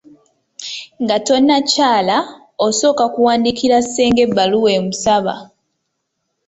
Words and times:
Nga 1.03 1.17
tonnakyala, 1.25 2.17
osooka 2.65 3.03
kuwandiikira 3.13 3.77
ssenga 3.85 4.21
ebbaluwa 4.27 4.69
emusaba. 4.79 5.33